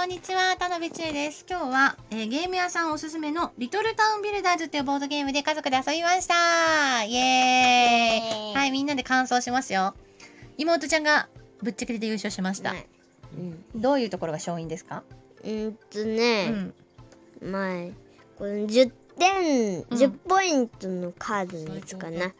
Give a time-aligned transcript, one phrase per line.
[0.00, 0.56] こんにちは。
[0.58, 1.44] 田辺千恵です。
[1.46, 9.92] 今日は、えーゲーム屋さんおすすめのリトルタウンビルダーズっていうボードゲームで家族で遊びましたイエーイはい、みんなで感想しますよ。
[10.56, 11.28] 妹ちゃんが
[11.62, 12.72] ぶっちゃけで優勝しました。
[12.72, 12.86] ね
[13.36, 15.02] うんどういうところが勝因ですか？
[15.44, 16.74] うーんとうね、ん。
[17.42, 17.92] 前
[18.38, 22.32] この10点、うん10ポイントのカードのやつかな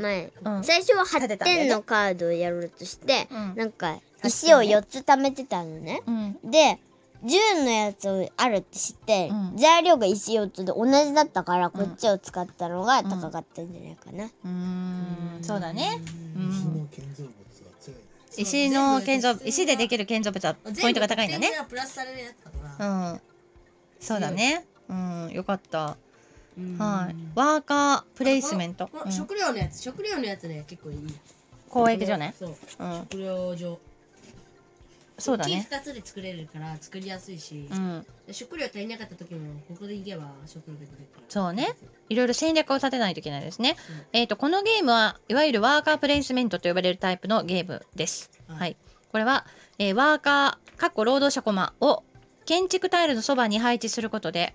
[0.00, 6.50] 前、うん最初は8立てたんだよね点のカードをやろうとして、うんなんか確石をかにね4つ貯めてたのねうん。
[6.50, 6.78] で
[7.24, 15.38] 10のやつをあるって知って、うん材料が石4つで同じだったからこっちを使ったのが高かったんじゃないかな、うーん。
[15.42, 15.88] そうだね。
[16.36, 16.50] うん。
[16.50, 18.04] 石の建造物は強いね。
[18.36, 21.50] 石の建造、石でできる建造物はポイントが高いんだね。
[21.50, 23.20] 全部プラスされるやつだからうん。
[24.00, 24.66] そうだね。
[24.88, 25.30] うん。
[25.32, 25.96] よかった。
[26.58, 27.16] うんはい。
[27.34, 28.88] ワーカープレイスメント。
[29.10, 31.14] 食料のやつ食料のやつね結構いい
[31.74, 32.34] 交易所ね。
[32.38, 33.06] そううん。
[33.10, 33.78] 食料所
[35.18, 35.66] そうだね。
[35.70, 38.06] 木2つで作れるから作りやすいしうん。
[38.26, 41.76] で食料足りなかった時もここで行けば食料が出てくるからそうね
[42.08, 43.76] いろいろ戦略を立てないといけないですね。
[43.88, 48.30] うんえっ、と、このゲームはいわゆるワーカープレイスメントと呼ばれるタイプのゲームです。
[48.48, 48.76] はいはい。
[49.10, 49.46] これは、
[49.78, 52.02] えーワーカー、かっこ労働者コマを
[52.44, 54.54] 建築タイルのそばに配置することで、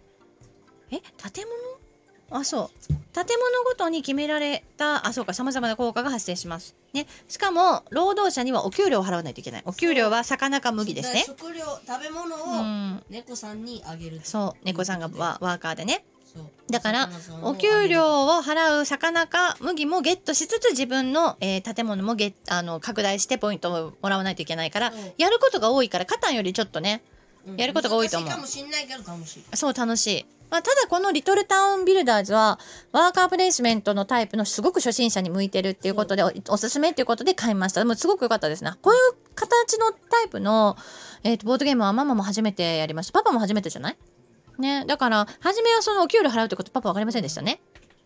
[0.91, 0.99] え？
[0.99, 1.45] 建
[2.30, 2.39] 物？
[2.39, 2.93] あ、そう。
[3.13, 6.75] 建物ごとに決められた、あ、そうか、様々な効果が発生します。
[6.93, 7.07] ね。
[7.27, 9.63] しかも、労働者にはお給料を払わないといけない。
[9.65, 11.23] お給料は魚か麦ですね。
[11.25, 13.03] 食料食べ物うをん。
[13.09, 14.65] 猫さんにあげるそう。
[14.65, 16.05] 猫さんがワワーカーでね。
[16.69, 17.09] だから
[17.41, 27.19] お給料を払う魚か麦もゲットしつつ自分の、えー建物もゲッあの拡大してポイントをもらわないといけないからやることが多いからカタンよりちょっとねうん
[27.58, 28.30] やることが多いと思う。
[28.30, 29.44] 難しいかもしんないけど楽しい。
[29.56, 32.59] そう楽しい、まあ、ただこのリトルタウンビルダーズは
[32.92, 37.82] ワーカープレイスメントのタイプのすごく初心者に向いてるっていうことでおおすすめっていうことで買いました。
[37.82, 40.78] でもすごく良かったですねこういう形のタイプの、
[41.23, 43.14] えーとボードゲームはママも初めてやりました。
[43.14, 43.98] パパも初めてじゃない？
[44.60, 44.86] ね。
[44.86, 47.61] だから初めはそのお給料払うってことパパ分かりませんでしたね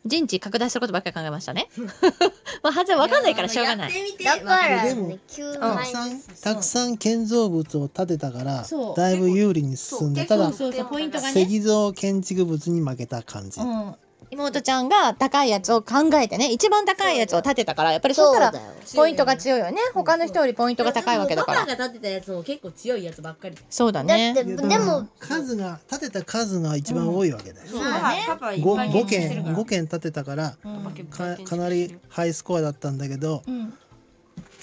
[0.06, 1.70] 陣地拡大することばっかり考えましたね。
[2.62, 3.94] まあはず分かんないからしょうがない。
[3.94, 11.42] やってみてだからでもね9た枚くさん、たくさん建造物を建てたからそう、だいぶ有利に進んで、ただ、そうそうポイントがね。
[11.42, 13.62] 石造建築物に負けた感じ。
[13.62, 13.96] うん、
[14.32, 18.54] 妹ちゃんが高いやつを考えてね一番高いやつを立てたからやっぱりそしたら
[18.96, 19.78] ポイントが強いよね。
[19.94, 21.60] 他の人よりポイントが高いわけだから。
[21.62, 23.58] パパが立てたやつも結構強いやつばっかり。
[23.70, 24.44] そうだだねで
[24.80, 27.68] も数が、建てた数が一番多いわけだよ。
[27.68, 28.24] そうだね。
[28.28, 29.56] パパいっ五ぱい五件、建築してるから。
[29.56, 30.84] 五件建てたから、うん。
[31.08, 33.74] かかなりハイスコアだったんだけど、うん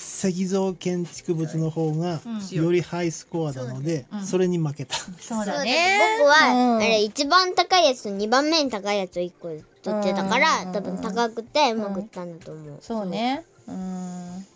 [0.00, 2.56] 石造建築物の方がうん。
[2.56, 4.26] よりハイスコアなので、うん。
[4.26, 4.96] それに負けた。
[4.96, 5.72] そうそうだだね。
[5.72, 6.76] ね僕は、うん。
[6.76, 10.72] あれ一番高いやつと2番目に高いやつを1個取ってたから、うん。
[10.72, 13.44] 多分高くてうまくいったんだと思う、そうね。
[13.68, 14.46] うん。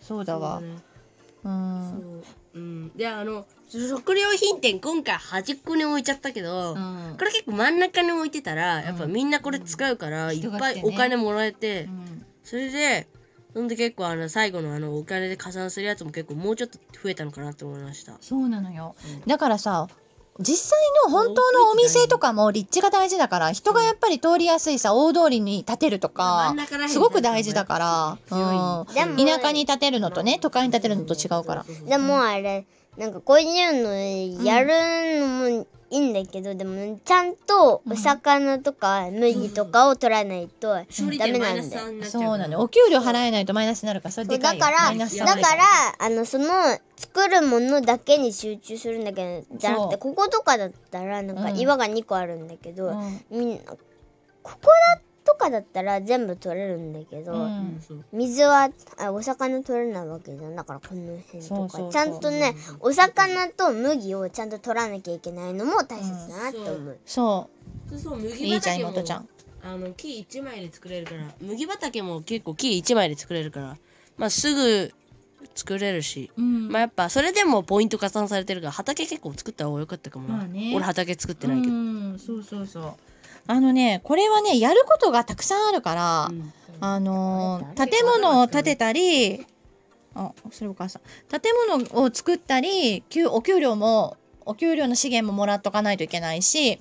[0.00, 0.62] そうだわ。
[1.42, 2.22] そうん。
[2.54, 2.58] そう。
[2.58, 2.96] うん。
[2.96, 7.16] であの食料品店今回端っこに置いちゃったけど、うん。
[7.18, 12.26] これ結構真ん中に置いてたらやっぱみんなこれ使うから、いっぱいお金もらえて、うん。
[12.42, 13.06] それで
[13.52, 18.16] そんで結構あの最後のあのお金で加算するやつも結構もうちょっと増えたのかなって思いました。
[18.20, 18.94] そうなのよ。
[19.26, 19.88] だからさ
[20.38, 31.64] 実際の本当のお店とかも立地が大事だから人がやっぱり通りやすいさ大通りに建てると真かすごく大事だから、強うん、田舎に建てるのとね都会に建てるのと違うから。
[31.86, 32.64] でもあれ
[32.96, 40.84] なんかこういうのやるのもいいんだけど、でもちゃんとお魚とか麦とかを取らないとダ
[41.26, 41.86] メなんだよ。
[41.88, 42.60] 3になっちゃそううなのよ。
[42.60, 44.60] お給料払えないとマイナスになるからそれでかいよ。
[44.60, 45.64] だからだ3から。
[45.98, 46.46] あのその
[46.96, 53.20] 作るものだけに集中するんだけどじゃなくてこことかだったらなんかうん岩が2個あるんだけど、うん。
[53.30, 53.76] みんなこ
[54.42, 54.58] こ
[54.94, 55.02] だと
[55.40, 57.82] かだったら全部取れるんだけど、うん。
[58.12, 61.92] 水はあお魚取れないわけじゃんだからこの辺とかそうそうそう。
[61.92, 67.50] ちゃんとねお魚と麦をちゃんと取らなきゃいけないのも大切だなって思う、そ
[67.90, 69.28] そうそう麦ういいじゃん畑も妹ちゃん
[69.62, 73.76] あの木1枚で作れるから麦畑も結構木1枚で作れるから
[74.16, 74.92] まあすぐ
[75.54, 76.68] 作れるし、うん。
[76.68, 80.72] まあやっぱそれでもポイント加算されてるから畑結構作った方が良かったかもな、まあね。
[80.74, 82.94] 俺畑作ってないけど、うんそうそうそう
[83.46, 86.52] あのねこれはねやることがたくさんあるから、うん。
[86.82, 89.46] あのー建物を建てたり
[90.14, 91.40] あそれお母さん。
[91.40, 94.16] 建物を作ったり給お給料も
[94.46, 96.80] お給料の資源ももらっとかないといけないし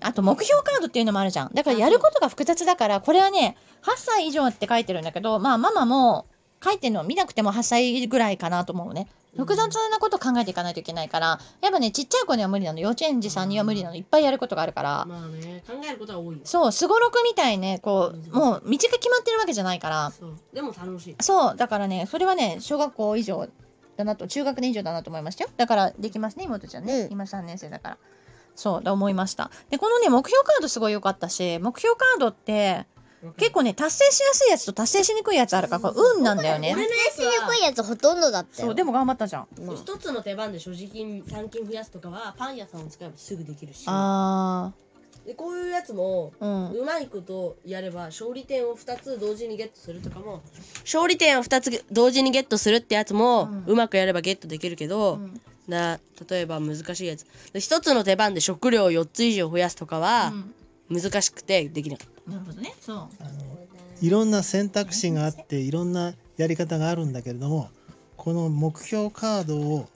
[0.00, 1.50] あと目標カードっていうのもあるじゃん。
[1.52, 6.26] だからやることが複雑だからこれはね8歳以上って書いてるんだけどまあママも
[6.62, 13.96] 書いてるのを見なくても8歳ぐらいかなと思うね複雑なこと考えていかないといけないからやっぱねちっちゃい子には無理なの幼稚園児さんには無理なの。
[13.96, 15.04] いっぱいやることがあるから。
[15.04, 16.40] まあね考えることは多いよ。
[16.44, 16.72] そう。
[16.72, 20.10] すごろくみたいねこうもう道が決まってるわけじゃないから。
[20.10, 20.34] そう。
[20.52, 21.16] でも楽しい。
[21.20, 21.56] そう。
[21.56, 23.48] だからねそれはね小学校以上
[23.96, 25.50] だなと中学年以上だなと思いましたよ。
[25.56, 27.12] だからできますね妹ちゃんね、うん。
[27.12, 27.98] 今3年生だから。
[28.54, 28.82] そう。
[28.82, 29.50] だ思いました。
[29.70, 32.86] でこのね目標カードすごい良かったし目標カードって
[33.32, 36.74] 結構ね達成しやすいやつと達成しにくいやつあるからこれ運なんだよね。
[36.74, 38.68] 達成しにくいやつほとんどだったよ。
[38.68, 39.48] そうでも頑張ったじゃん。
[39.64, 43.84] まあ一つの手番で所持金3金増やすとかはパン屋さんを使えばすぐできるし。
[43.86, 44.72] あ
[45.24, 46.80] でこういうやつもーうん。
[46.80, 50.42] うまいことやれば勝利点を2つ同時にゲットするとかも
[50.80, 53.64] 勝利点を2つ同時にゲットするってやつも、うん。
[53.66, 55.40] うまくやればゲットできるけど、うん。
[55.66, 55.98] な
[56.28, 57.24] 例えば難しいやつ。
[57.54, 60.34] で一つの手番で食料を4つ以上増やすとかは
[60.90, 62.74] 難しくてできなかっなるほどね。
[62.80, 62.96] そう。
[62.96, 63.08] あの
[64.00, 67.68] いろんな選択肢があっていろんなやり方があるんだけれども
[68.16, 69.88] この目標カードを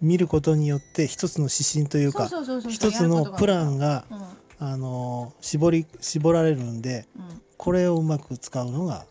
[0.00, 2.72] 見ることによって一つの指針というかそうそうそうそう。
[2.72, 4.22] 一つのプランがうん
[4.60, 7.42] あの絞り絞られるんでうん。
[7.56, 9.06] これをうまく使うのが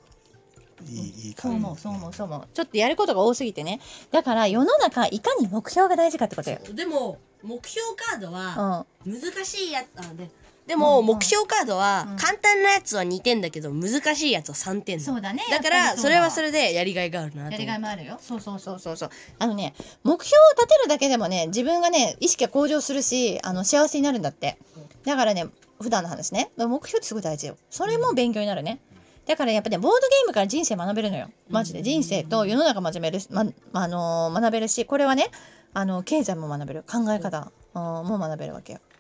[0.88, 2.48] いい,、いいそう感じ思うそう思うそう思う。
[2.54, 3.80] ちょっとやることが多すぎてね。
[4.12, 6.60] だから世の中いかに目標が大事かってことよ。
[6.64, 9.14] たでも目標カードはうん。
[9.22, 10.30] 難しいやつあで
[10.68, 12.18] でもうん目標カードはうん。
[12.18, 14.98] 簡単なやつは2点だけど難しいやつは3点。
[14.98, 15.44] だそうだね。
[15.50, 18.18] だからそれはそれでやりがいがあるなやりがいもあるよ。
[18.21, 19.10] そうそうそうそうそう。
[19.39, 19.74] あのね
[20.04, 24.57] 目標を立てるだけでもね自分がね意識が向上するしあの幸せになるんだって。
[25.06, 25.48] だからね
[25.81, 26.51] 普段の話ね。
[26.57, 27.57] 目標ってすごい大事よ。
[27.69, 28.80] それも勉強になるね。
[29.25, 31.30] だからやっぱねボードゲームから人生学べるのよ。
[31.50, 31.81] マジで。
[31.81, 35.30] 人生と世の中学べるし、まあのー学べるしこれはね
[35.74, 36.83] あの経済も学べる。
[36.89, 37.80] 考え方う。
[37.80, 38.80] んも学べるわけよ。
[38.80, 38.93] う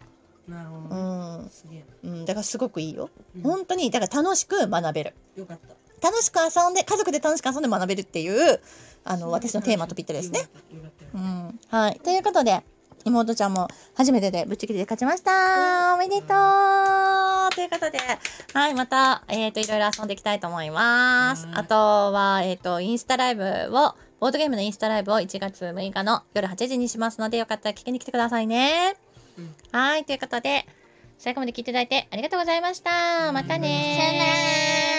[0.47, 0.95] なるほど
[1.41, 1.45] ね。
[1.45, 3.09] ん、すげえうん、だからすごくいいよ。
[3.35, 3.41] うん。
[3.41, 5.13] 本当にだから楽しく学べる。
[5.35, 5.59] よかっ
[6.01, 6.09] た。
[6.09, 8.59] 楽しく遊んで家族で楽しく遊んで学べるっていう
[9.05, 10.49] あの私のテーマとぴったりですね
[11.13, 11.59] うん。
[11.69, 11.99] はい。
[12.03, 12.61] ということで、
[13.05, 15.93] 妹ちゃんも初めてでぶっちぎりで勝ちました。
[15.93, 17.55] おめでとう。
[17.55, 17.99] ということで、
[18.53, 21.45] はい、また、えっ、と、いろいろ遊んでいきたいと思います。
[21.45, 28.95] はいあとは、えっ、と、インスタライブを、ボードゲームのインスタライブを1月6日の夜8時にしますので、よかったら聞きに来てくださいね。
[29.71, 30.65] はい、ということで、
[31.17, 33.31] 最後まで聞いていただいてありがとうございました。
[33.31, 34.25] またねさよな
[34.89, 34.92] ら。